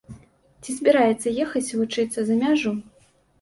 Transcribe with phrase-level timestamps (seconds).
[0.61, 2.73] Ці збіраецца ехаць вучыцца за мяжу?